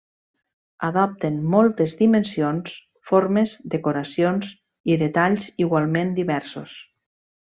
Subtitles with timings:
[0.85, 2.73] Adopten moltes dimensions,
[3.09, 4.49] formes, decoracions
[4.95, 6.75] i detalls igualment diversos.